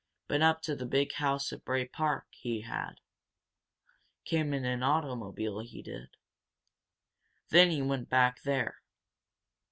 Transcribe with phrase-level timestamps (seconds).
[0.27, 2.95] Been up to the big house at Bray Park, he had.
[4.25, 6.17] Came in an automobile, he did.
[7.49, 8.81] Then he went back there.